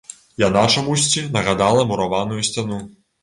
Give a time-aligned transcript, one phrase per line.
[0.43, 2.81] Яна чамусьці нагадала мураваную сцяну.